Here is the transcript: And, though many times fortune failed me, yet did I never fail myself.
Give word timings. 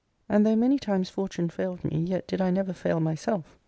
And, 0.27 0.43
though 0.47 0.55
many 0.55 0.79
times 0.79 1.11
fortune 1.11 1.47
failed 1.49 1.83
me, 1.83 1.99
yet 2.07 2.25
did 2.25 2.41
I 2.41 2.49
never 2.49 2.73
fail 2.73 2.99
myself. 2.99 3.55